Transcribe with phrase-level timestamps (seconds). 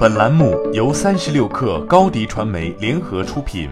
[0.00, 3.68] 本栏目由三十六氪高低传媒联合出品。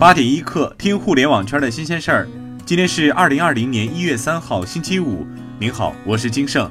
[0.00, 2.28] 八点一刻，听互联网圈的新鲜事儿。
[2.64, 5.26] 今天是二零二零年一月三号，星期五。
[5.58, 6.70] 您好，我是金盛。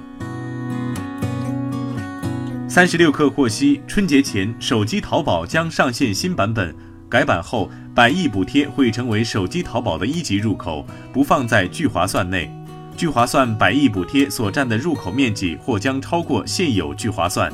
[2.67, 6.75] 三十六氪获悉，春节前手机淘宝将上线新版本，
[7.07, 10.83] 改版后百亿补贴会成为手机淘宝的一级入口，
[11.13, 12.51] 不放在聚划算内。
[12.95, 17.51] 聚划算百亿补贴所占的入口面积或将超过现有聚划算。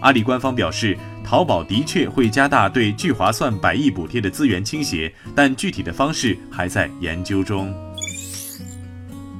[0.00, 7.74] 阿里官方表示，淘宝的确会加大对聚划算百亿补贴的资源倾斜，但具体的方式还在研究中。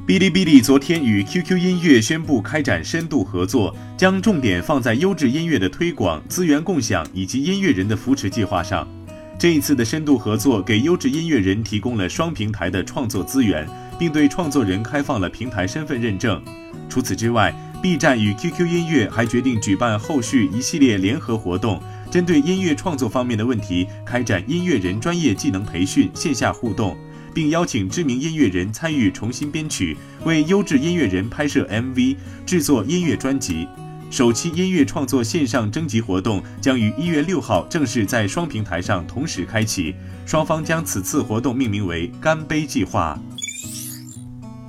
[0.07, 8.87] 哔哩哔哩昨天与 QQ 音乐宣布开展深度合作，将重点放在优质音乐的推广、资源共享以及音乐人的扶持计划上。
[9.39, 13.69] 这一次的深度合作给优质音乐人提供了双平台的创作资源。
[13.99, 16.43] 并对创作人开放了平台身份认证。
[16.89, 26.97] 除此之外，B 站与 QQ 音乐还决定举办后续一系列联合活动，针对音乐创作方面的问题，开展音乐人专业技能培训、线下互动，
[27.35, 32.17] 并邀请知名音乐人参与重新编曲，为优质音乐人拍摄 MV、
[32.47, 33.67] 制作音乐专辑。
[34.09, 39.95] 首期音乐创作线上征集活动将于一月六号正式在双平台上同时开启，
[40.25, 43.21] 双方将此次活动命名为“干杯计划”。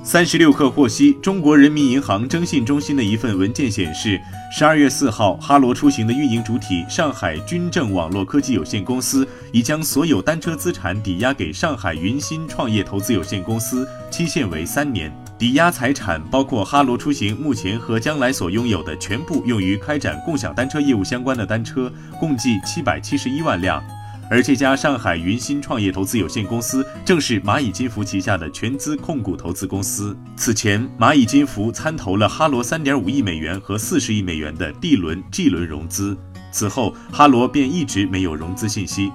[0.07, 4.17] 三十六氪获悉，中国人民银行征信中心的一份文件显示，
[4.49, 15.13] 十二月四号，哈罗出行的运营主体上海军政网络科技有限公司已将所有单车资产抵押给上海云新创业投资有限公司，期限为三年。
[15.37, 23.83] 抵押财产包括哈罗出行目前和将来所拥有的全部用于开展共享单车业务相关的单车，共计七百七十一万辆。
[24.29, 30.17] 而这家上海云新创业投资有限公司正是蚂蚁金服旗下的全资控股投资公司。
[30.35, 36.17] 此前，蚂蚁金服参投了哈罗三点五亿美元和四十亿美元的 D 轮、G 轮融资。
[36.51, 39.11] 此后，哈罗便一直没有融资信息。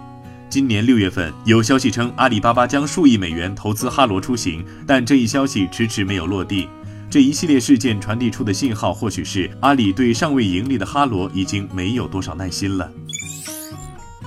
[0.48, 6.68] 今年六月份，有消息称阿里巴巴将数亿美元投资哈罗出行，但这一消息迟迟没有落地。
[7.10, 12.90] 这一系列事件传递出的信号，或许是阿里对尚未盈利的哈罗已经没有多少耐心了。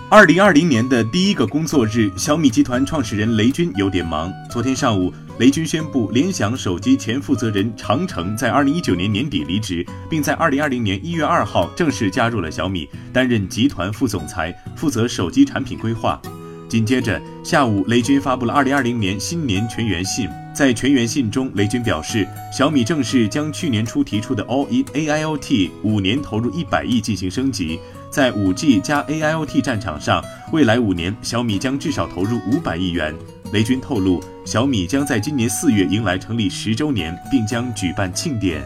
[0.08, 4.32] 二零二零年的第一个工作日，小米集团创始人雷军有点忙。
[4.52, 16.22] 昨天上午，雷军宣布，联想手机前负责人长城在二零一九年年底离职，并在二零二零年一月二号正式加入了小米，担任集团副总裁，负责手机产品规划。
[16.70, 27.78] 紧接着下午，雷军发布了二零二零年新年全员信，在全员信中，雷军表示，小米正式将去年初提出的 All in AIoT 五年投入一百亿进行升级。
[28.10, 30.24] 在 5G 加 AIoT 战场上，
[30.54, 33.14] 未来五年小米将至少投入五百亿元。
[33.52, 38.66] 雷军透露，小米将在今年四月迎来成立十周年，并将举办庆典。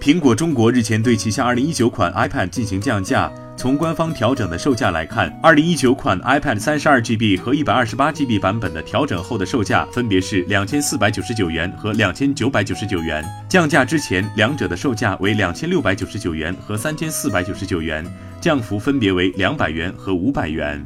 [0.00, 3.30] 苹果中国日前对旗下2019款 iPad 进行降价。
[3.54, 13.22] 从官方调整的售价来看，2019款 iPad 32GB 和 128GB 版本的调整后的售价分别是两千四百九十九元和两千九百九十九元。
[13.46, 18.02] 降价之前，两者的售价为两千六百九十九元和三千四百九十九元，
[18.40, 20.82] 降幅分别为两百元和五百元。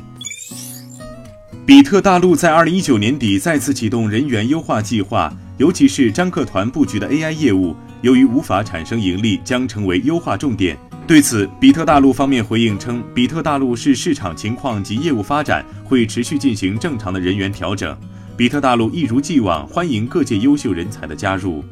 [1.64, 10.76] 比特大陆在2019年底再次启动人员优化计划，尤其是张克团布局的 AI 业务，由于无法产生盈利，将成为优化重点。
[11.06, 17.96] 对此，比特大陆方面回应称，比特大陆视市场情况及业务发展，会持续进行正常的人员调整。
[18.36, 21.64] 比特大陆一如既往欢迎各界优秀人才的加入。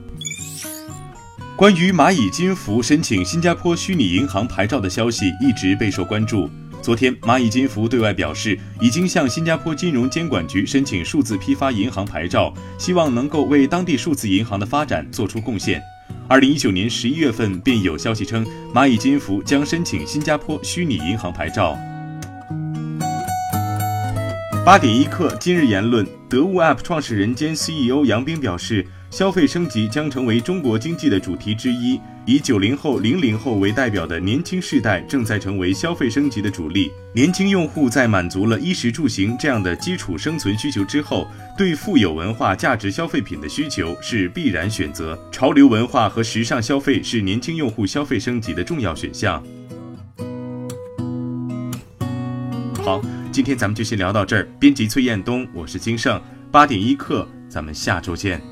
[1.56, 6.48] 关于蚂蚁金服申请新加坡虚拟银行牌照的消息一直备受关注。
[6.82, 15.80] 昨天，蚂蚁金服对外表示，已经向新加坡金融监管局申请数字批发银行牌照，希望能够为当地数字银行的发展做出贡献。
[16.28, 18.44] 二零一九年十一月份，便有消息称，
[18.74, 21.78] 蚂蚁金服将申请新加坡虚拟银行牌照。
[24.64, 28.84] 八点一刻，今日言论：得物 App 创始人兼 CEO 杨斌表示。
[29.12, 32.00] 消费升级将成为中国经济的主题之一。
[32.24, 36.90] 以九零后、零零后为代表的年轻世代正在成为消费升级的主力。
[37.12, 41.28] 年轻用户在满足了衣食住行这样的基础生存需求之后，
[41.58, 45.18] 对富有文化价值消费品的需求是必然选择。
[45.30, 49.44] 潮流文化和时尚消费是年轻用户消费升级的重要选项。
[52.82, 54.48] 好，今天咱们就先聊到这儿。
[54.58, 56.18] 编辑崔彦东，我是金盛。
[56.50, 58.51] 八点一刻，咱们下周见。